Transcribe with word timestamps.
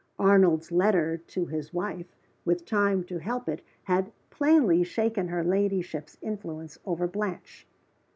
Arnold's 0.17 0.71
letter 0.71 1.15
to 1.27 1.45
his 1.45 1.75
wife, 1.75 2.15
with 2.43 2.65
time 2.65 3.03
to 3.03 3.19
help 3.19 3.47
it, 3.47 3.61
had 3.83 4.11
plainly 4.31 4.83
shaken 4.83 5.27
her 5.27 5.43
ladyship's 5.43 6.17
influence 6.23 6.79
over 6.87 7.05
Blanche. 7.07 7.67